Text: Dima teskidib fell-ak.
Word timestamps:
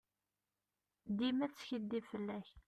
Dima 1.17 1.45
teskidib 1.53 2.03
fell-ak. 2.11 2.47